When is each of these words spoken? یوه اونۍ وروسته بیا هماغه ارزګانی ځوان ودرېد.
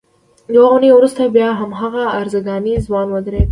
یوه 0.55 0.67
اونۍ 0.71 0.89
وروسته 0.93 1.21
بیا 1.35 1.49
هماغه 1.59 2.03
ارزګانی 2.19 2.73
ځوان 2.85 3.07
ودرېد. 3.11 3.49